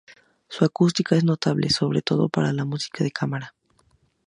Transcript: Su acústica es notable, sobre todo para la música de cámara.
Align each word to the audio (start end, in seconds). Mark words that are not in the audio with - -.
Su 0.49 0.65
acústica 0.65 1.15
es 1.15 1.23
notable, 1.23 1.69
sobre 1.69 2.01
todo 2.01 2.27
para 2.27 2.53
la 2.53 2.65
música 2.65 3.03
de 3.03 3.11
cámara. 3.11 3.53